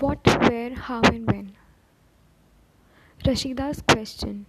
What, 0.00 0.26
where, 0.48 0.74
how, 0.74 1.02
and 1.02 1.24
when? 1.30 1.52
Rashida's 3.24 3.80
question. 3.82 4.46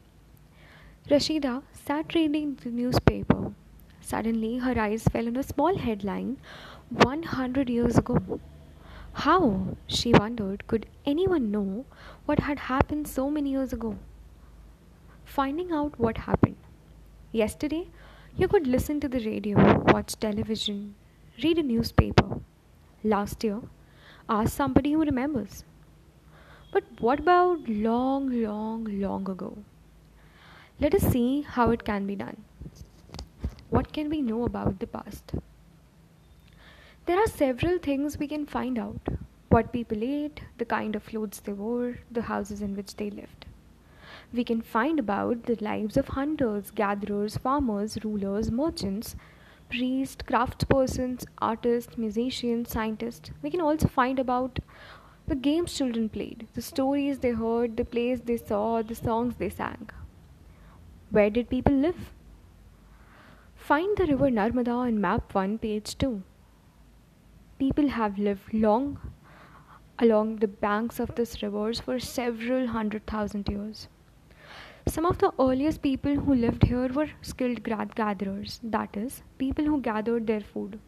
Rashida 1.08 1.62
sat 1.72 2.16
reading 2.16 2.58
the 2.64 2.70
newspaper. 2.72 3.54
Suddenly, 4.02 4.58
her 4.58 4.80
eyes 4.80 5.04
fell 5.04 5.28
on 5.28 5.38
a 5.38 5.44
small 5.44 5.78
headline 5.78 6.38
100 6.90 7.70
years 7.70 7.98
ago. 7.98 8.40
How, 9.14 9.78
she 9.86 10.14
wondered, 10.14 10.66
could 10.66 10.88
anyone 11.06 11.52
know 11.52 11.86
what 12.26 12.40
had 12.40 12.60
happened 12.60 13.08
so 13.08 13.30
many 13.30 13.52
years 13.52 13.72
ago? 13.72 13.98
Finding 15.26 15.72
out 15.72 16.00
what 16.00 16.18
happened. 16.18 16.58
Yesterday, 17.32 17.90
you 18.36 18.48
could 18.48 18.66
listen 18.66 19.00
to 19.00 19.08
the 19.08 19.20
radio, 19.20 19.84
watch 19.94 20.16
television, 20.20 20.96
read 21.44 21.60
a 21.60 21.64
newspaper. 21.64 22.40
Last 23.04 23.44
year, 23.44 23.62
ask 24.30 24.54
somebody 24.54 24.94
who 24.94 25.04
remembers. 25.04 25.64
But 26.72 26.84
what 27.00 27.20
about 27.20 27.68
long, 27.68 28.30
long, 28.42 28.86
long 29.00 29.30
ago? 29.30 29.58
Let 30.80 30.94
us 30.96 31.04
see 31.04 31.42
how 31.42 31.72
it 31.72 31.86
can 31.86 32.06
be 32.06 32.16
done. 32.16 32.44
What 33.70 33.94
can 33.94 34.10
we 34.10 34.22
know 34.22 34.44
about 34.44 34.80
the 34.80 34.88
past? 34.88 35.34
There 37.06 37.20
are 37.20 37.28
several 37.28 37.78
things 37.78 38.18
we 38.18 38.28
can 38.28 38.46
find 38.46 38.80
out 38.80 39.00
what 39.50 39.72
people 39.72 40.04
ate, 40.04 40.42
the 40.58 40.66
kind 40.66 40.96
of 40.96 41.06
clothes 41.06 41.40
they 41.40 41.54
wore, 41.54 42.00
the 42.12 42.24
houses 42.24 42.62
in 42.62 42.76
which 42.76 42.96
they 42.96 43.10
lived. 43.10 43.46
We 44.34 44.44
can 44.44 44.62
find 44.62 45.00
about 45.00 45.44
the 45.44 45.56
lives 45.62 45.98
of 45.98 46.10
hunters, 46.10 46.72
gatherers, 46.72 47.38
farmers, 47.38 47.98
rulers, 48.04 48.52
merchants, 48.52 49.16
priests, 49.70 50.24
craftspersons, 50.24 51.26
artists, 51.40 51.98
musicians, 51.98 52.70
scientists. 52.70 53.32
We 53.42 53.50
can 53.50 53.62
also 53.62 53.88
find 53.88 54.20
about 54.20 54.60
the 55.28 55.36
games 55.36 55.74
children 55.74 56.10
played, 56.10 56.48
the 56.54 56.62
stories 56.62 57.20
they 57.20 57.32
heard, 57.32 57.78
the 57.78 57.86
plays 57.86 58.22
they 58.22 58.38
saw, 58.38 58.82
the 58.82 58.96
songs 58.96 59.36
they 59.38 59.50
sang. 59.50 59.90
Where 61.10 61.30
did 61.30 61.50
people 61.50 61.74
live? 61.74 62.12
Find 63.56 63.98
the 63.98 64.06
river 64.06 64.30
Narmada 64.30 64.88
in 64.88 65.02
map 65.02 65.34
1, 65.34 65.58
page 65.58 65.98
2. 65.98 66.22
People 67.58 67.88
have 67.90 68.20
lived 68.20 68.54
long 68.54 69.00
along 69.98 70.38
the 70.38 70.48
banks 70.48 71.00
of 71.00 71.16
this 71.16 71.42
rivers 71.42 71.80
for 71.80 72.00
several 72.00 72.68
hundred 72.68 73.08
thousand 73.08 73.48
years. 73.48 73.88
Some 74.88 75.06
of 75.06 75.18
the 75.18 75.34
earliest 75.40 75.82
people 75.82 76.16
who 76.16 76.36
lived 76.36 76.64
here 76.64 76.88
were 76.88 77.10
skilled 77.22 77.64
gatherers, 77.64 78.60
that 78.64 78.96
is, 78.96 79.24
people 79.40 79.66
who 79.66 79.82
gathered 79.82 80.28
their 80.28 80.42
food. 80.42 80.80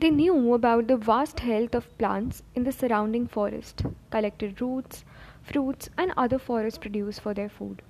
They 0.00 0.10
knew 0.10 0.52
about 0.52 0.88
the 0.88 0.96
vast 0.96 1.38
health 1.40 1.74
of 1.74 1.96
plants 1.98 2.42
in 2.56 2.64
the 2.64 2.72
surrounding 2.72 3.28
forest, 3.28 3.82
collected 4.10 4.60
roots, 4.60 5.04
fruits, 5.42 5.88
and 5.96 6.12
other 6.16 6.38
forest 6.38 6.80
produce 6.80 7.20
for 7.20 7.32
their 7.32 7.48
food. 7.48 7.80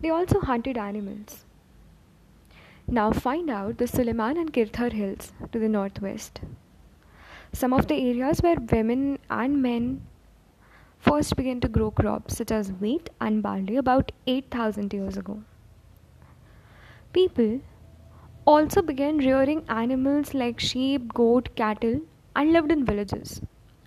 They 0.00 0.10
also 0.10 0.40
hunted 0.40 0.76
animals. 0.76 1.46
Now 2.86 3.12
find 3.12 3.48
out 3.48 3.78
the 3.78 3.86
Suleiman 3.86 4.36
and 4.36 4.52
Kirthar 4.52 4.92
hills 4.92 5.32
to 5.52 5.58
the 5.58 5.70
northwest. 5.70 6.42
Some 7.54 7.72
of 7.72 7.86
the 7.88 7.94
areas 7.94 8.40
where 8.40 8.56
women 8.56 9.18
and 9.30 9.62
men 9.62 10.02
first 11.06 11.36
began 11.36 11.60
to 11.60 11.68
grow 11.68 11.90
crops 11.90 12.36
such 12.36 12.50
as 12.50 12.72
wheat 12.84 13.10
and 13.20 13.42
barley 13.42 13.76
about 13.76 14.12
8000 14.26 14.92
years 14.92 15.16
ago. 15.16 15.42
People 17.12 17.60
also 18.46 18.82
began 18.82 19.18
rearing 19.18 19.64
animals 19.68 20.34
like 20.34 20.60
sheep, 20.60 21.14
goat, 21.14 21.48
cattle 21.56 22.00
and 22.36 22.52
lived 22.52 22.72
in 22.72 22.84
villages. 22.84 23.40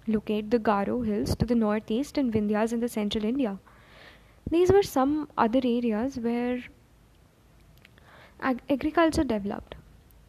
Locate 0.07 0.49
the 0.49 0.59
Garo 0.59 1.05
hills 1.05 1.35
to 1.35 1.45
the 1.45 1.55
northeast 1.55 2.17
and 2.17 2.33
Vindhyas 2.33 2.73
in 2.73 2.79
the 2.79 2.89
central 2.89 3.25
India. 3.25 3.59
These 4.49 4.71
were 4.71 4.83
some 4.83 5.29
other 5.37 5.61
areas 5.63 6.17
where 6.19 6.63
ag- 8.41 8.61
agriculture 8.69 9.23
developed. 9.23 9.75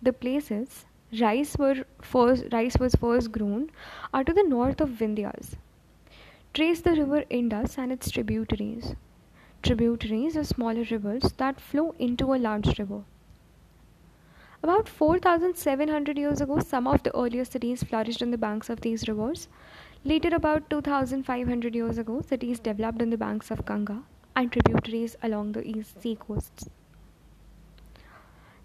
The 0.02 0.12
places 0.12 0.84
rice 1.20 1.56
were 1.56 1.84
first 2.02 2.46
rice 2.52 2.76
was 2.78 2.94
first 2.96 3.32
grown 3.32 3.70
are 4.12 4.24
to 4.24 4.32
the 4.32 4.42
north 4.42 4.80
of 4.80 4.90
Vindhyas. 4.90 5.56
Trace 6.54 6.80
the 6.80 6.92
river 6.92 7.24
Indus 7.30 7.78
and 7.78 7.92
its 7.92 8.10
tributaries. 8.10 8.94
Tributaries 9.62 10.36
are 10.36 10.44
smaller 10.44 10.84
rivers 10.90 11.32
that 11.36 11.60
flow 11.60 11.94
into 11.98 12.34
a 12.34 12.36
large 12.36 12.78
river. 12.78 13.02
About 14.62 14.88
4,700 14.88 16.18
years 16.18 16.40
ago, 16.40 16.58
some 16.58 16.88
of 16.88 17.02
the 17.04 17.16
earliest 17.16 17.52
cities 17.52 17.84
flourished 17.84 18.22
on 18.22 18.32
the 18.32 18.38
banks 18.38 18.68
of 18.68 18.80
these 18.80 19.06
rivers. 19.06 19.48
Later, 20.04 20.34
about 20.34 20.68
2,500 20.68 21.74
years 21.74 21.96
ago, 21.96 22.22
cities 22.22 22.58
developed 22.58 23.02
on 23.02 23.10
the 23.10 23.16
banks 23.16 23.52
of 23.52 23.64
Ganga 23.64 24.02
and 24.34 24.50
tributaries 24.50 25.16
along 25.22 25.52
the 25.52 25.64
east 25.64 26.02
sea 26.02 26.16
coasts. 26.16 26.68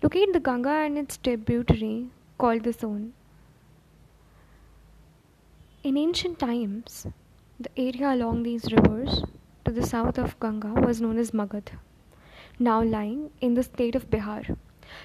Locate 0.02 0.34
the 0.34 0.40
Ganga 0.40 0.70
and 0.70 0.98
its 0.98 1.18
tributary 1.18 2.10
called 2.38 2.64
the 2.64 2.74
Son. 2.74 3.14
In 5.84 5.98
ancient 5.98 6.40
times, 6.40 7.08
the 7.60 7.70
area 7.78 8.14
along 8.14 8.44
these 8.44 8.72
rivers 8.72 9.24
to 9.66 9.72
the 9.72 9.86
south 9.86 10.18
of 10.18 10.40
Ganga 10.40 10.74
was 10.74 11.02
known 11.02 11.18
as 11.18 11.32
Magad, 11.32 11.70
now 12.60 12.82
lying 12.82 13.32
in 13.42 13.54
the 13.54 13.64
state 13.64 13.96
of 13.96 14.10
Bihar. 14.10 14.58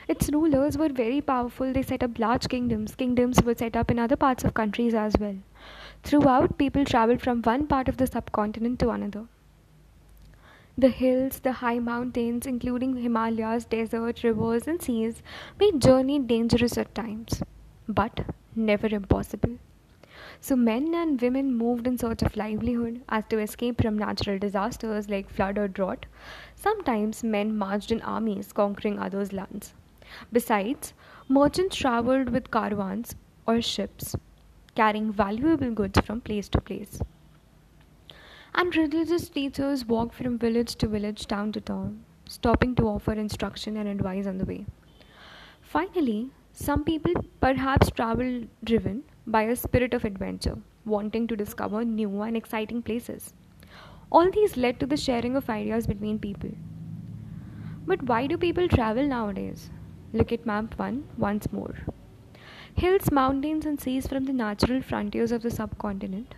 Its 0.07 0.29
rulers 0.31 0.77
were 0.77 0.89
very 0.89 1.21
powerful. 1.21 1.73
They 1.73 1.83
set 1.83 2.03
up 2.03 2.19
large 2.19 2.49
kingdoms. 2.49 2.95
Kingdoms 2.95 3.43
were 3.43 3.55
set 3.55 3.77
up 3.77 3.91
in 3.91 3.99
other 3.99 4.17
parts 4.17 4.45
of 4.45 4.53
countries 4.53 4.93
as 4.93 5.15
well. 5.19 5.37
Throughout, 6.03 6.59
people 6.59 6.85
traveled 6.85 7.23
from 7.23 7.43
one 7.43 7.67
part 7.67 7.89
of 7.89 7.97
the 7.97 8.07
subcontinent 8.07 8.79
to 8.81 8.91
another. 8.91 9.27
The 10.77 10.89
hills, 10.89 11.41
the 11.41 11.53
high 11.53 11.79
mountains, 11.79 12.47
including 12.47 12.97
Himalayas, 12.97 13.65
desert, 13.65 14.23
rivers, 14.23 14.67
and 14.69 14.81
seas, 14.81 15.23
made 15.59 15.81
journey 15.81 16.19
dangerous 16.19 16.79
at 16.79 16.95
times, 16.95 17.43
but 17.89 18.27
never 18.55 18.87
impossible. 18.87 19.59
So 20.41 20.57
men 20.57 20.95
and 20.95 21.21
women 21.21 21.55
moved 21.55 21.87
in 21.87 21.99
search 21.99 22.23
of 22.23 22.37
livelihood 22.37 23.03
as 23.09 23.25
to 23.27 23.39
escape 23.39 23.83
from 23.83 23.99
natural 23.99 24.39
disasters 24.39 25.09
like 25.09 25.29
flood 25.29 25.59
or 25.59 25.69
drought. 25.69 26.07
Sometimes 26.55 27.25
men 27.25 27.57
marched 27.57 27.91
in 27.91 28.01
armies 28.03 28.53
conquering 28.53 28.99
others' 28.99 29.33
lands. 29.33 29.75
Besides, 30.33 30.95
merchants 31.29 31.77
traveled 31.77 32.31
with 32.31 32.51
caravans 32.51 33.15
or 33.47 33.61
ships, 33.61 34.17
carrying 34.75 35.13
valuable 35.13 35.73
goods 35.73 36.01
from 36.01 36.21
place 36.21 36.49
to 36.51 36.61
place. 36.61 37.01
And 38.55 38.75
religious 38.75 39.29
teachers 39.29 39.85
walked 39.85 40.15
from 40.15 40.39
village 40.39 40.77
to 40.77 40.89
village, 40.89 41.27
town 41.27 41.53
to 41.53 41.61
town, 41.61 42.05
stopping 42.27 42.75
to 42.77 42.85
offer 42.85 43.13
instruction 43.13 43.77
and 43.77 43.89
advice 43.89 44.27
on 44.27 44.39
the 44.39 44.45
way. 44.45 44.67
Finally, 45.61 46.31
some 46.53 46.85
people 46.85 47.13
perhaps 47.41 47.91
traveled 47.91 48.49
driven 48.65 49.03
by 49.31 49.43
a 49.43 49.55
spirit 49.55 49.93
of 49.93 50.07
adventure, 50.07 50.57
wanting 50.87 51.27
to 51.27 51.37
discover 51.37 51.85
new 51.85 52.23
and 52.23 52.35
exciting 52.35 52.81
places. 52.81 53.35
All 54.11 54.31
these 54.31 54.57
led 54.57 54.81
to 54.81 54.87
the 54.87 54.97
sharing 54.97 55.37
of 55.37 55.51
ideas 55.51 55.87
between 55.87 56.19
people. 56.19 56.51
But 57.87 58.03
why 58.05 58.27
do 58.27 58.39
people 58.39 58.69
travel 58.69 59.07
nowadays? 59.07 59.69
Look 60.15 60.33
at 60.33 60.47
map 60.47 60.79
1 60.79 61.05
once 61.19 61.53
more. 61.53 61.75
Hills, 62.75 63.11
mountains, 63.13 63.67
and 63.67 63.79
seas 63.79 64.07
from 64.07 64.25
the 64.25 64.33
natural 64.33 64.81
frontiers 64.81 65.31
of 65.31 65.43
the 65.43 65.51
subcontinent. 65.51 66.35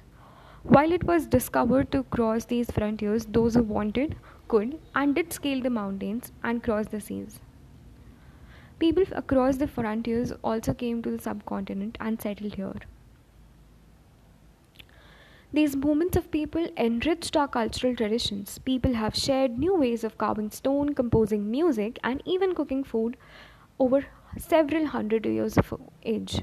While 0.64 0.90
it 0.90 1.04
was 1.04 1.26
discovered 1.26 1.92
to 1.92 2.02
cross 2.04 2.44
these 2.44 2.72
frontiers, 2.72 3.24
those 3.26 3.54
who 3.54 3.62
wanted 3.62 4.16
could 4.48 4.80
and 4.96 5.14
did 5.14 5.32
scale 5.32 5.60
the 5.60 5.70
mountains 5.70 6.32
and 6.42 6.62
cross 6.62 6.88
the 6.88 7.00
seas. 7.00 7.40
People 8.80 9.04
across 9.12 9.58
the 9.58 9.68
frontiers 9.68 10.32
also 10.42 10.72
came 10.74 11.02
to 11.02 11.10
the 11.10 11.22
subcontinent 11.22 11.98
and 12.00 12.20
settled 12.20 12.54
here. 12.54 12.80
These 15.52 15.76
movements 15.76 16.16
of 16.16 16.30
people 16.30 16.68
enriched 16.76 17.36
our 17.36 17.48
cultural 17.48 17.94
traditions. 17.94 18.58
People 18.58 18.94
have 18.94 19.14
shared 19.14 19.58
new 19.58 19.76
ways 19.76 20.02
of 20.04 20.16
carving 20.16 20.50
stone, 20.50 20.94
composing 20.94 21.50
music, 21.50 21.98
and 22.04 22.22
even 22.24 22.54
cooking 22.54 22.84
food 22.84 23.16
over 23.78 24.06
several 24.38 24.86
hundred 24.86 25.26
years 25.26 25.58
of 25.58 25.74
age. 26.04 26.42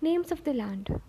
Names 0.00 0.32
of 0.32 0.42
the 0.44 0.54
land. 0.54 1.00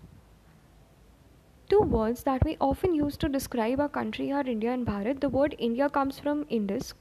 Two 1.70 1.80
words 1.80 2.24
that 2.24 2.44
we 2.44 2.58
often 2.60 2.94
use 2.94 3.16
to 3.16 3.28
describe 3.30 3.80
our 3.80 3.88
country 3.88 4.30
are 4.30 4.46
India 4.46 4.70
and 4.72 4.86
Bharat. 4.86 5.20
The 5.20 5.30
word 5.30 5.56
India 5.58 5.88
comes 5.88 6.18
from 6.18 6.44
Indus, 6.50 6.92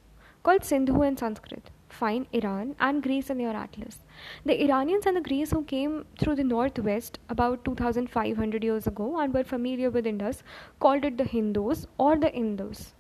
called 0.44 0.64
Sindhu 0.64 1.04
in 1.04 1.18
Sanskrit. 1.18 1.70
Find 1.90 2.26
Iran 2.32 2.76
and 2.80 3.04
Greece 3.04 3.30
in 3.30 3.40
your 3.40 3.56
atlas. 3.56 4.00
The 4.46 4.64
Iranians 4.64 5.06
and 5.06 5.16
the 5.16 5.22
Greeks 5.22 5.52
who 5.52 5.64
came 5.64 6.06
through 6.20 6.36
the 6.36 6.44
northwest 6.44 7.20
about 7.30 7.64
2500 7.66 8.64
years 8.64 8.88
ago 8.88 9.20
and 9.20 9.34
were 9.34 9.44
familiar 9.44 9.90
with 9.90 10.08
Indus 10.08 10.42
called 10.80 11.06
it 11.06 11.18
the 11.18 11.26
Hindus 11.26 11.86
or 11.98 12.18
the 12.18 12.34
Indus. 12.34 12.94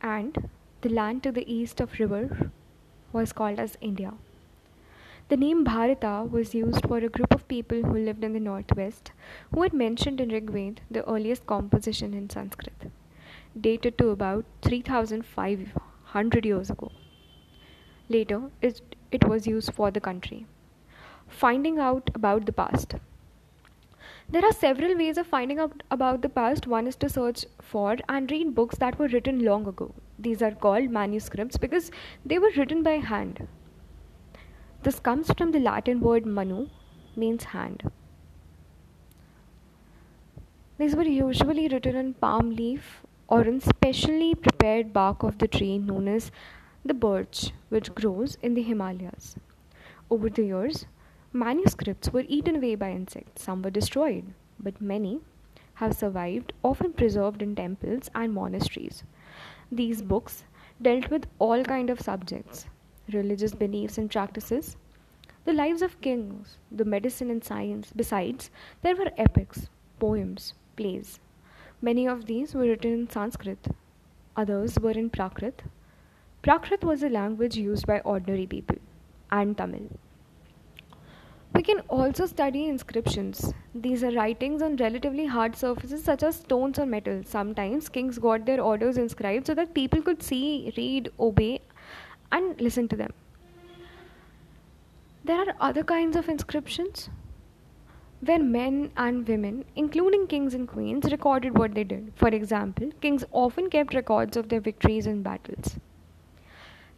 And 0.00 0.48
the 0.80 0.88
land 0.88 1.22
to 1.24 1.32
the 1.32 1.50
east 1.52 1.80
of 1.80 1.98
river 1.98 2.50
was 3.12 3.32
called 3.32 3.58
as 3.58 3.76
India. 3.80 4.14
The 5.28 5.36
name 5.36 5.64
Bharata 5.64 6.26
was 6.30 6.54
used 6.54 6.86
for 6.86 6.98
a 6.98 7.08
group 7.08 7.34
of 7.34 7.48
people 7.48 7.82
who 7.82 7.98
lived 7.98 8.24
in 8.24 8.32
the 8.32 8.40
northwest, 8.40 9.12
who 9.52 9.62
had 9.62 9.72
mentioned 9.72 10.20
in 10.20 10.28
Rigved 10.28 10.80
the 10.90 11.06
earliest 11.08 11.46
composition 11.46 12.14
in 12.14 12.28
Sanskrit, 12.30 12.90
dated 13.58 13.98
to 13.98 14.10
about 14.10 14.44
3500 16.14 16.44
years 16.46 16.70
ago. 16.70 16.92
Later, 18.08 18.42
it, 18.62 18.80
it 19.10 19.26
was 19.26 19.46
used 19.46 19.72
for 19.72 19.90
the 19.90 20.00
country. 20.00 20.46
Finding 21.26 21.78
out 21.78 22.10
about 22.14 22.46
the 22.46 22.52
past. 22.52 22.94
There 24.28 24.44
are 24.44 24.52
several 24.52 24.96
ways 24.96 25.18
of 25.18 25.26
finding 25.26 25.58
out 25.58 25.82
about 25.90 26.22
the 26.22 26.28
past. 26.28 26.66
One 26.66 26.86
is 26.86 26.96
to 26.96 27.08
search 27.08 27.44
for 27.60 27.96
and 28.08 28.30
read 28.30 28.54
books 28.54 28.78
that 28.78 28.98
were 28.98 29.08
written 29.08 29.44
long 29.44 29.66
ago. 29.66 29.92
These 30.18 30.42
are 30.42 30.52
called 30.52 30.90
manuscripts 30.90 31.56
because 31.56 31.90
they 32.24 32.38
were 32.38 32.52
written 32.56 32.82
by 32.82 32.96
hand. 33.12 33.48
This 34.82 35.00
comes 35.00 35.32
from 35.32 35.50
the 35.50 35.60
Latin 35.60 36.00
word 36.00 36.26
manu, 36.26 36.68
means 37.16 37.44
hand. 37.44 37.90
These 40.78 40.96
were 40.96 41.04
usually 41.04 41.68
written 41.68 41.96
in 41.96 42.14
palm 42.14 42.50
leaf 42.50 43.03
or 43.28 43.42
in 43.42 43.60
specially 43.60 44.34
prepared 44.34 44.92
bark 44.92 45.22
of 45.22 45.38
the 45.38 45.48
tree 45.48 45.78
known 45.78 46.08
as 46.08 46.30
the 46.84 46.94
birch, 46.94 47.52
which 47.68 47.94
grows 47.94 48.36
in 48.42 48.54
the 48.54 48.62
Himalayas. 48.62 49.36
Over 50.10 50.28
the 50.28 50.44
years, 50.44 50.86
manuscripts 51.32 52.12
were 52.12 52.24
eaten 52.28 52.56
away 52.56 52.74
by 52.74 52.90
insects, 52.90 53.42
some 53.42 53.62
were 53.62 53.70
destroyed, 53.70 54.32
but 54.60 54.80
many 54.80 55.20
have 55.74 55.96
survived, 55.96 56.52
often 56.62 56.92
preserved 56.92 57.42
in 57.42 57.54
temples 57.54 58.10
and 58.14 58.32
monasteries. 58.32 59.02
These 59.72 60.02
books 60.02 60.44
dealt 60.80 61.10
with 61.10 61.26
all 61.38 61.64
kind 61.64 61.90
of 61.90 62.00
subjects 62.00 62.66
religious 63.12 63.54
beliefs 63.54 63.98
and 63.98 64.10
practices, 64.10 64.76
the 65.44 65.52
lives 65.52 65.82
of 65.82 66.00
kings, 66.00 66.56
the 66.70 66.84
medicine 66.84 67.30
and 67.30 67.44
science. 67.44 67.92
Besides, 67.94 68.50
there 68.82 68.96
were 68.96 69.10
epics, 69.18 69.68
poems, 69.98 70.54
plays. 70.76 71.20
Many 71.82 72.06
of 72.06 72.26
these 72.26 72.54
were 72.54 72.62
written 72.62 72.92
in 72.92 73.10
Sanskrit, 73.10 73.68
others 74.36 74.78
were 74.80 74.92
in 74.92 75.10
Prakrit. 75.10 75.64
Prakrit 76.42 76.82
was 76.82 77.02
a 77.02 77.08
language 77.08 77.56
used 77.56 77.86
by 77.86 78.00
ordinary 78.00 78.46
people, 78.46 78.76
and 79.30 79.56
Tamil. 79.56 79.88
We 81.54 81.62
can 81.62 81.80
also 81.88 82.26
study 82.26 82.66
inscriptions. 82.66 83.52
These 83.74 84.02
are 84.02 84.10
writings 84.10 84.60
on 84.60 84.76
relatively 84.76 85.26
hard 85.26 85.54
surfaces 85.54 86.02
such 86.02 86.24
as 86.24 86.36
stones 86.36 86.78
or 86.78 86.86
metal. 86.86 87.22
Sometimes 87.24 87.88
kings 87.88 88.18
got 88.18 88.44
their 88.44 88.60
orders 88.60 88.96
inscribed 88.96 89.46
so 89.46 89.54
that 89.54 89.72
people 89.72 90.02
could 90.02 90.22
see, 90.22 90.72
read, 90.76 91.12
obey, 91.20 91.60
and 92.32 92.60
listen 92.60 92.88
to 92.88 92.96
them. 92.96 93.12
There 95.24 95.38
are 95.38 95.54
other 95.60 95.84
kinds 95.84 96.16
of 96.16 96.28
inscriptions 96.28 97.08
where 98.24 98.42
men 98.42 98.90
and 98.96 99.26
women, 99.28 99.64
including 99.76 100.26
kings 100.26 100.54
and 100.54 100.68
queens, 100.68 101.10
recorded 101.10 101.58
what 101.58 101.74
they 101.74 101.84
did. 101.84 102.12
For 102.16 102.28
example, 102.28 102.90
kings 103.00 103.24
often 103.32 103.70
kept 103.70 103.94
records 103.94 104.36
of 104.36 104.48
their 104.48 104.60
victories 104.60 105.06
in 105.06 105.22
battles. 105.22 105.78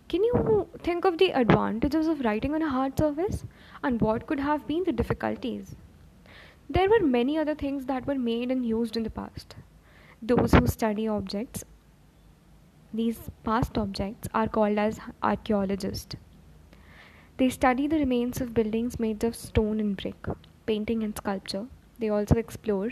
Can 0.09 0.25
you 0.25 0.69
think 0.83 1.05
of 1.05 1.19
the 1.19 1.31
advantages 1.33 2.07
of 2.07 2.21
writing 2.21 2.55
on 2.55 2.63
a 2.63 2.69
hard 2.69 2.99
surface 2.99 3.45
and 3.83 4.01
what 4.01 4.27
could 4.27 4.41
have 4.41 4.67
been 4.67 4.85
the 4.85 4.93
difficulties? 4.93 5.75
There 6.71 6.89
were 6.89 7.01
many 7.01 7.39
other 7.39 7.55
things 7.55 7.87
that 7.87 8.07
were 8.07 8.15
made 8.15 8.51
and 8.51 8.65
used 8.65 8.97
in 8.97 9.03
the 9.03 9.11
past. 9.11 9.57
Those 10.23 10.53
who 10.53 10.67
study 10.67 11.09
objects 11.09 11.65
these 12.95 13.31
past 13.45 13.77
objects 13.77 14.29
are 14.33 14.49
called 14.49 14.79
as 14.79 14.99
archaeologists. 15.23 16.17
They 17.37 17.51
study 17.51 17.87
the 17.87 17.99
remains 17.99 18.41
of 18.41 18.55
buildings 18.55 18.99
made 18.99 19.23
of 19.23 19.37
stone 19.37 19.81
and 19.81 19.97
brick, 19.97 20.27
painting 20.67 21.03
and 21.03 21.17
sculpture. 21.17 21.67
They 21.99 22.09
also 22.09 22.37
explore, 22.37 22.91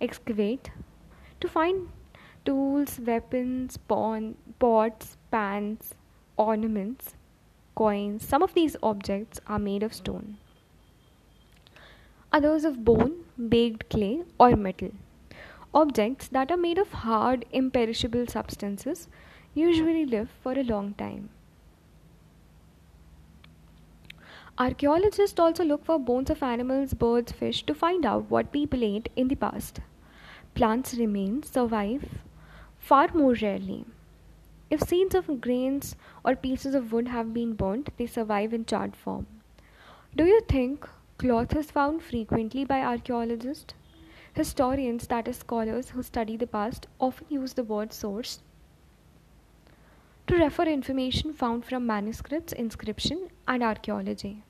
excavate 0.00 0.70
to 1.40 1.48
find 1.48 1.88
tools, 2.44 2.98
weapons, 3.00 3.76
pawn, 3.76 4.36
pots, 4.58 5.16
pans, 5.30 5.94
ornaments, 6.36 7.14
coins. 7.74 8.26
Some 8.26 8.42
of 8.42 8.54
these 8.54 8.76
objects 8.82 9.40
are 9.46 9.58
made 9.58 9.82
of 9.82 9.94
stone, 9.94 10.38
others 12.32 12.64
of 12.64 12.84
bone, 12.84 13.24
baked 13.48 13.88
clay, 13.90 14.22
or 14.38 14.56
metal. 14.56 14.90
Objects 15.74 16.28
that 16.28 16.50
are 16.50 16.56
made 16.56 16.78
of 16.78 16.92
hard, 16.92 17.44
imperishable 17.52 18.26
substances 18.26 19.08
usually 19.54 20.04
live 20.04 20.28
for 20.42 20.52
a 20.52 20.62
long 20.62 20.94
time. 20.94 21.30
Archaeologists 24.58 25.40
also 25.40 25.64
look 25.64 25.84
for 25.84 25.98
bones 25.98 26.28
of 26.30 26.42
animals, 26.42 26.92
birds, 26.94 27.32
fish 27.32 27.64
to 27.64 27.74
find 27.74 28.04
out 28.04 28.30
what 28.30 28.52
people 28.52 28.84
ate 28.84 29.08
in 29.16 29.28
the 29.28 29.34
past. 29.34 29.80
Plants 30.54 30.94
remains 30.94 31.48
survive 31.48 32.18
far 32.78 33.08
more 33.14 33.34
rarely. 33.34 33.86
If 34.70 34.82
seeds 34.82 35.14
of 35.14 35.40
grains 35.40 35.96
or 36.24 36.36
pieces 36.36 36.74
of 36.74 36.92
wood 36.92 37.08
have 37.08 37.32
been 37.32 37.54
burnt, 37.54 37.90
they 37.96 38.06
survive 38.06 38.52
in 38.52 38.66
charred 38.66 38.94
form. 38.94 39.26
Do 40.14 40.24
you 40.24 40.40
think 40.48 40.88
cloth 41.16 41.56
is 41.56 41.70
found 41.70 42.02
frequently 42.02 42.64
by 42.64 42.82
archaeologists? 42.82 43.74
Historians, 44.34 45.06
that 45.06 45.28
is, 45.28 45.38
scholars 45.38 45.90
who 45.90 46.02
study 46.02 46.36
the 46.36 46.46
past, 46.46 46.86
often 47.00 47.26
use 47.30 47.54
the 47.54 47.64
word 47.64 47.92
source 47.92 48.40
to 50.26 50.36
refer 50.36 50.64
information 50.64 51.32
found 51.32 51.64
from 51.64 51.86
manuscripts, 51.86 52.52
inscription, 52.52 53.28
and 53.46 53.62
archaeology. 53.62 54.42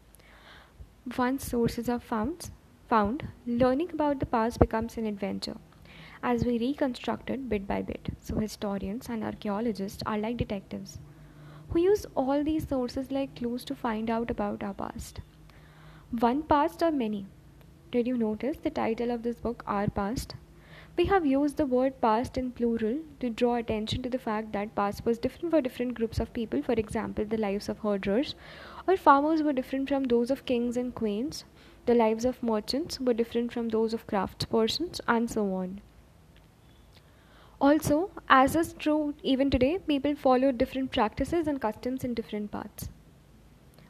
Once 1.18 1.46
sources 1.46 1.88
are 1.88 2.00
found, 2.00 2.50
found, 2.88 3.28
learning 3.46 3.90
about 3.92 4.20
the 4.20 4.26
past 4.26 4.58
becomes 4.58 4.96
an 4.96 5.06
adventure 5.06 5.56
as 6.22 6.44
we 6.44 6.58
reconstruct 6.58 7.30
it 7.30 7.48
bit 7.48 7.66
by 7.66 7.82
bit. 7.82 8.10
So, 8.20 8.38
historians 8.38 9.08
and 9.08 9.24
archaeologists 9.24 10.02
are 10.06 10.18
like 10.18 10.36
detectives 10.36 10.98
who 11.70 11.80
use 11.80 12.06
all 12.14 12.44
these 12.44 12.68
sources 12.68 13.10
like 13.10 13.34
clues 13.34 13.64
to 13.64 13.74
find 13.74 14.10
out 14.10 14.30
about 14.30 14.62
our 14.62 14.74
past. 14.74 15.20
One 16.10 16.42
past 16.42 16.82
or 16.82 16.92
many? 16.92 17.26
Did 17.90 18.06
you 18.06 18.16
notice 18.16 18.58
the 18.58 18.70
title 18.70 19.10
of 19.10 19.22
this 19.22 19.40
book, 19.40 19.62
Our 19.66 19.88
Past? 19.88 20.34
We 20.94 21.06
have 21.06 21.24
used 21.24 21.56
the 21.56 21.64
word 21.64 21.98
past 22.02 22.36
in 22.36 22.50
plural 22.52 22.98
to 23.20 23.30
draw 23.30 23.54
attention 23.54 24.02
to 24.02 24.10
the 24.10 24.18
fact 24.18 24.52
that 24.52 24.74
past 24.74 25.06
was 25.06 25.18
different 25.18 25.50
for 25.50 25.62
different 25.62 25.94
groups 25.94 26.20
of 26.20 26.34
people. 26.34 26.62
For 26.62 26.74
example, 26.74 27.24
the 27.24 27.38
lives 27.38 27.70
of 27.70 27.78
herders 27.78 28.34
or 28.86 28.96
farmers 28.96 29.42
were 29.42 29.52
different 29.52 29.88
from 29.88 30.04
those 30.04 30.30
of 30.30 30.44
kings 30.44 30.76
and 30.76 30.94
queens. 30.94 31.44
The 31.86 31.94
lives 31.94 32.24
of 32.24 32.42
merchants 32.42 33.00
were 33.00 33.14
different 33.14 33.52
from 33.52 33.68
those 33.68 33.92
of 33.92 34.06
craftspersons, 34.06 35.00
and 35.08 35.30
so 35.30 35.52
on. 35.54 35.80
Also, 37.60 38.10
as 38.28 38.56
is 38.56 38.72
true 38.72 39.14
even 39.22 39.48
today, 39.48 39.78
people 39.78 40.16
follow 40.16 40.50
different 40.50 40.90
practices 40.90 41.46
and 41.46 41.60
customs 41.60 42.02
in 42.02 42.12
different 42.12 42.50
parts 42.50 42.88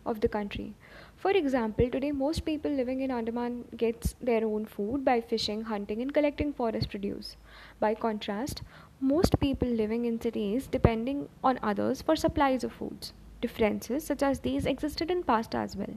of 0.04 0.20
the 0.20 0.28
country. 0.28 0.74
For 1.16 1.30
example, 1.30 1.88
today 1.88 2.12
most 2.12 2.44
people 2.44 2.70
living 2.70 3.00
in 3.00 3.10
Andaman 3.10 3.64
gets 3.76 4.14
their 4.20 4.44
own 4.44 4.66
food 4.66 5.04
by 5.04 5.20
fishing, 5.20 5.62
hunting 5.62 6.02
and 6.02 6.12
collecting 6.12 6.52
forest 6.52 6.90
produce. 6.90 7.36
By 7.80 7.94
contrast, 7.94 8.62
most 9.00 9.38
people 9.38 9.68
living 9.68 10.04
in 10.04 10.20
cities 10.20 10.66
depending 10.66 11.28
on 11.42 11.58
others 11.62 12.02
for 12.02 12.16
supplies 12.16 12.64
of 12.64 12.72
foods. 12.72 13.12
Differences 13.42 14.04
such 14.04 14.22
as 14.22 14.40
these 14.40 14.64
existed 14.64 15.10
in 15.10 15.22
past 15.22 15.54
as 15.54 15.76
well. 15.76 15.94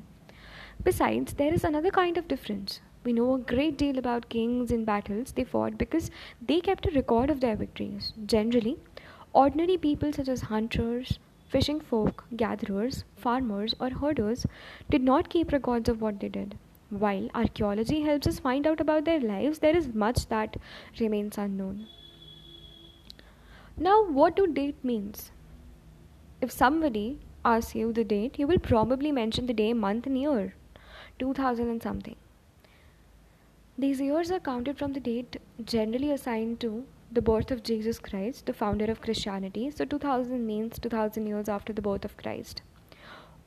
Besides, 0.84 1.36
there 1.36 1.54
is 1.54 1.64
another 1.64 1.92
kind 1.92 2.18
of 2.18 2.28
difference. 2.28 2.82
We 3.06 3.14
know 3.14 3.36
a 3.36 3.40
great 3.40 3.78
deal 3.78 3.98
about 3.98 4.28
kings 4.28 4.72
and 4.72 4.86
battles 4.86 5.32
they 5.32 5.46
fought 5.46 5.78
because 5.78 6.12
they 6.46 6.60
kept 6.60 6.86
a 6.86 6.92
record 6.92 7.30
of 7.30 7.40
their 7.40 7.56
victories. 7.56 8.12
Generally, 8.26 8.78
ordinary 9.32 9.78
people 9.78 10.12
such 10.12 10.28
as 10.28 10.42
hunters, 10.42 11.20
Fishing 11.48 11.80
folk, 11.80 12.26
gatherers, 12.36 13.04
farmers, 13.16 13.76
or 13.80 13.90
herders 13.90 14.46
did 14.90 15.04
not 15.04 15.30
keep 15.30 15.52
records 15.52 15.88
of 15.88 16.02
what 16.02 16.20
they 16.20 16.28
did. 16.28 16.58
While 16.90 17.30
archaeology 17.36 18.02
helps 18.02 18.28
us 18.28 18.40
find 18.40 18.66
out 18.66 18.82
about 18.82 19.06
their 19.06 19.20
lives, 19.20 19.60
there 19.60 19.78
is 19.78 19.94
much 19.94 20.28
that 20.28 20.58
remains 21.00 21.38
unknown. 21.38 21.88
Now, 23.78 24.04
what 24.04 24.36
do 24.36 24.48
date 24.48 24.84
means? 24.84 25.32
If 26.42 26.52
somebody 26.52 27.20
asks 27.46 27.76
you 27.76 27.94
the 27.94 28.04
date, 28.04 28.40
you 28.40 28.48
will 28.48 28.60
probably 28.60 29.12
mention 29.12 29.46
the 29.46 29.54
day, 29.54 29.74
month, 29.74 30.08
and 30.08 30.18
year 30.18 30.54
2000 31.20 31.70
and 31.70 31.82
something. 31.82 32.16
These 33.78 34.02
years 34.02 34.32
are 34.32 34.40
counted 34.40 34.78
from 34.78 34.94
the 34.94 35.00
date 35.00 35.38
generally 35.64 36.12
assigned 36.12 36.60
to 36.62 36.86
the 37.12 37.22
birth 37.22 37.52
of 37.52 37.64
Jesus 37.64 38.00
Christ, 38.00 38.46
the 38.46 38.54
founder 38.54 38.86
of 38.86 39.02
Christianity. 39.02 39.70
So 39.70 39.86
2000 39.86 40.46
means 40.46 40.80
2000 40.80 41.28
years 41.28 41.48
after 41.48 41.72
the 41.72 41.82
birth 41.82 42.06
of 42.06 42.18
Christ. 42.18 42.62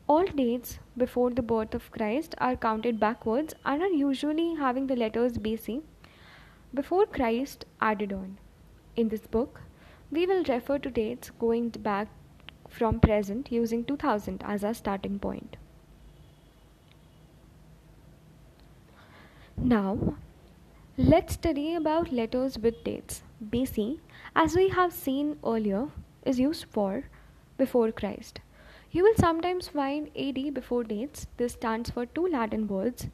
All 0.06 0.26
dates 0.26 0.78
before 0.96 1.30
the 1.30 1.42
birth 1.42 1.74
of 1.74 1.90
Christ 1.90 2.34
are 2.38 2.56
counted 2.56 3.00
backwards 3.00 3.54
and 3.64 3.82
are 3.82 3.92
usually 3.92 4.54
having 4.54 4.86
the 4.86 4.96
letters 4.96 5.38
BC 5.38 5.82
before 6.72 7.06
Christ 7.06 7.66
added 7.80 8.12
on. 8.12 8.38
In 8.96 9.08
this 9.08 9.26
book, 9.26 9.62
we 10.10 10.26
will 10.26 10.44
refer 10.44 10.78
to 10.78 10.90
dates 10.90 11.30
going 11.30 11.70
back 11.70 12.08
from 12.68 13.00
present 13.00 13.50
using 13.50 13.84
2000 13.84 14.42
as 14.44 14.64
our 14.64 14.74
starting 14.74 15.18
point. 15.18 15.56
Now, 19.56 20.16
let's 20.96 21.34
study 21.34 21.74
about 21.74 22.12
letters 22.12 22.58
with 22.58 22.84
dates. 22.84 23.22
BC, 23.50 23.98
as 24.36 24.54
we 24.54 24.68
have 24.68 24.92
seen 24.92 25.38
earlier, 25.44 25.88
is 26.24 26.38
used 26.38 26.66
for 26.70 27.04
before 27.56 27.90
Christ. 27.90 28.40
You 28.90 29.02
will 29.02 29.16
sometimes 29.16 29.68
find 29.68 30.10
AD 30.16 30.54
before 30.54 30.84
dates. 30.84 31.26
This 31.36 31.52
stands 31.54 31.90
for 31.90 32.06
two 32.06 32.26
Latin 32.26 32.68
words. 32.68 33.08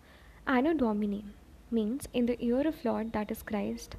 Anno 0.46 0.74
Domini 0.74 1.24
means 1.70 2.08
in 2.12 2.26
the 2.26 2.36
year 2.38 2.66
of 2.66 2.84
Lord, 2.84 3.12
that 3.12 3.30
is 3.30 3.42
Christ. 3.42 3.96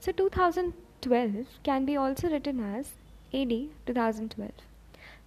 So 0.00 0.12
2012 0.12 1.46
can 1.62 1.84
be 1.84 1.96
also 1.96 2.28
written 2.28 2.60
as 2.60 2.94
AD 3.32 3.50
2012. 3.86 4.50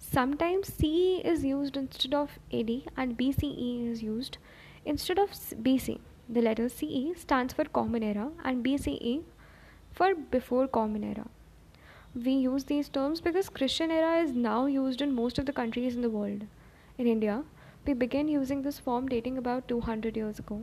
Sometimes 0.02 0.72
CE 0.72 1.20
is 1.22 1.44
used 1.44 1.76
instead 1.76 2.14
of 2.14 2.38
AD 2.52 2.70
and 2.96 3.18
BCE 3.18 3.86
is 3.86 4.02
used 4.02 4.38
instead 4.84 5.18
of 5.18 5.30
BC. 5.30 6.00
The 6.26 6.40
letter 6.40 6.70
CE 6.70 7.20
stands 7.20 7.52
for 7.52 7.66
Common 7.66 8.02
Era 8.02 8.30
and 8.42 8.64
BCE 8.64 9.22
for 9.92 10.14
Before 10.14 10.66
Common 10.66 11.04
Era. 11.04 11.26
We 12.14 12.32
use 12.32 12.64
these 12.64 12.88
terms 12.88 13.20
because 13.20 13.50
Christian 13.50 13.90
era 13.90 14.22
is 14.22 14.32
now 14.32 14.64
used 14.64 15.02
in 15.02 15.14
most 15.14 15.38
of 15.38 15.44
the 15.44 15.52
countries 15.52 15.94
in 15.94 16.00
the 16.00 16.10
world. 16.10 16.46
In 16.96 17.06
India, 17.06 17.44
we 17.86 17.92
began 17.92 18.26
using 18.26 18.62
this 18.62 18.78
form 18.78 19.06
dating 19.06 19.36
about 19.36 19.68
200 19.68 20.16
years 20.16 20.38
ago. 20.38 20.62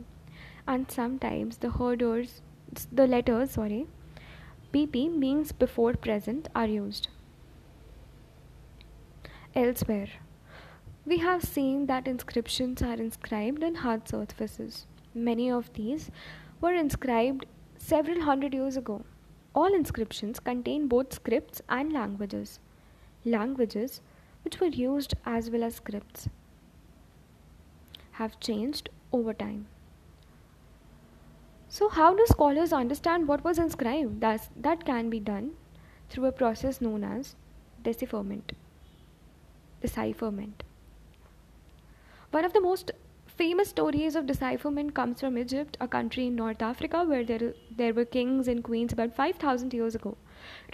And 0.66 0.90
sometimes 0.90 1.58
the 1.58 1.70
herders, 1.70 2.42
the 2.92 3.06
letters, 3.06 3.52
sorry, 3.52 3.86
BP 4.74 5.16
means 5.16 5.52
before 5.52 5.94
present 5.94 6.48
are 6.56 6.66
used. 6.66 7.08
Elsewhere, 9.54 10.08
we 11.06 11.18
have 11.18 11.42
seen 11.42 11.86
that 11.86 12.06
inscriptions 12.06 12.82
are 12.82 12.94
inscribed 12.94 13.62
in 13.62 13.76
hard 13.76 14.06
surfaces. 14.06 14.86
Many 15.14 15.50
of 15.50 15.72
these 15.72 16.10
were 16.60 16.74
inscribed 16.74 17.46
several 17.78 18.20
hundred 18.20 18.52
years 18.52 18.76
ago. 18.76 19.04
All 19.54 19.74
inscriptions 19.74 20.38
contain 20.38 20.86
both 20.86 21.14
scripts 21.14 21.62
and 21.68 21.92
languages. 21.92 22.60
Languages, 23.24 24.02
which 24.44 24.60
were 24.60 24.66
used 24.66 25.14
as 25.24 25.50
well 25.50 25.64
as 25.64 25.76
scripts, 25.76 26.28
have 28.12 28.38
changed 28.38 28.90
over 29.12 29.32
time. 29.32 29.66
So, 31.70 31.88
how 31.88 32.14
do 32.14 32.24
scholars 32.26 32.72
understand 32.72 33.26
what 33.26 33.42
was 33.44 33.58
inscribed? 33.58 34.20
That's, 34.20 34.50
that 34.56 34.84
can 34.84 35.08
be 35.08 35.20
done 35.20 35.52
through 36.10 36.26
a 36.26 36.32
process 36.32 36.82
known 36.82 37.02
as 37.02 37.34
decipherment. 37.82 38.52
Decipherment. 39.80 40.64
One 42.30 42.44
of 42.44 42.52
the 42.52 42.60
most 42.60 42.90
famous 43.26 43.68
stories 43.68 44.16
of 44.16 44.26
decipherment 44.26 44.94
comes 44.94 45.20
from 45.20 45.38
Egypt, 45.38 45.76
a 45.80 45.86
country 45.86 46.26
in 46.26 46.34
North 46.34 46.60
Africa 46.60 47.04
where 47.04 47.24
there, 47.24 47.54
there 47.70 47.94
were 47.94 48.04
kings 48.04 48.48
and 48.48 48.64
queens 48.64 48.92
about 48.92 49.14
5000 49.14 49.72
years 49.72 49.94
ago. 49.94 50.16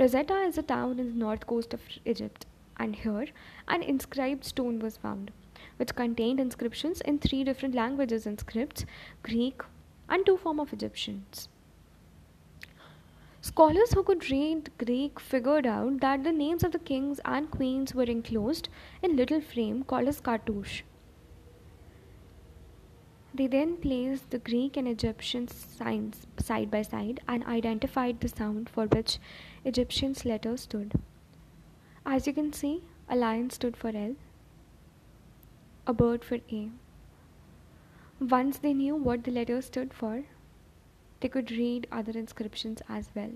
Rosetta 0.01 0.41
is 0.41 0.57
a 0.57 0.63
town 0.63 0.99
in 0.99 1.09
the 1.09 1.19
north 1.19 1.47
coast 1.47 1.75
of 1.75 1.83
Egypt, 2.07 2.47
and 2.79 2.97
here 2.97 3.27
an 3.69 3.83
inscribed 3.83 4.45
stone 4.45 4.79
was 4.79 4.97
found, 4.97 5.31
which 5.77 5.95
contained 5.95 6.41
inscriptions 6.41 7.03
in 7.03 7.19
three 7.19 7.45
different 7.45 7.75
languages 7.75 8.27
and 8.27 8.41
scripts 8.41 8.87
Greek 9.23 9.61
and 10.09 10.25
two 10.25 10.39
forms 10.39 10.61
of 10.61 10.73
Egyptians. 10.73 11.49
Scholars 13.45 13.93
who 13.93 14.03
could 14.03 14.31
read 14.31 14.71
Greek 14.79 15.21
figured 15.21 15.67
out 15.67 16.01
that 16.01 16.25
the 16.25 16.33
names 16.33 16.65
of 16.65 16.73
the 16.73 16.79
kings 16.79 17.21
and 17.27 17.51
queens 17.51 17.95
were 17.95 18.05
enclosed 18.05 18.71
in 19.03 19.17
little 19.17 19.43
frame 19.43 19.83
called 19.83 20.09
as 20.09 20.19
cartouche. 20.19 20.83
They 23.35 23.47
then 23.47 23.77
placed 23.77 24.31
the 24.31 24.39
Greek 24.39 24.79
and 24.79 24.89
Egyptian 24.89 25.47
signs 25.49 26.27
side 26.39 26.71
by 26.71 26.81
side 26.81 27.21
and 27.29 27.45
identified 27.45 28.21
the 28.21 28.31
sound 28.31 28.71
for 28.71 28.87
which 28.87 29.19
Egyptian's 29.63 30.25
letter 30.25 30.57
stood. 30.57 30.95
As 32.07 32.27
you 32.27 32.33
can 32.33 32.51
see, 32.55 32.85
a 33.11 33.15
lion 33.15 33.51
stood 33.51 33.77
for 33.77 33.89
L, 33.95 34.17
a 35.87 35.93
bird 35.93 36.25
for 36.25 36.39
A. 36.51 36.71
Once 38.21 38.57
they 38.57 38.73
knew 38.73 38.97
what 38.97 39.25
the 39.25 39.31
letter 39.31 39.61
stood 39.61 39.93
for, 39.93 40.25
they 41.21 41.29
could 41.29 41.51
read 41.51 41.87
other 41.93 42.13
inscriptions 42.19 42.83
as 42.89 43.11
well. 43.15 43.33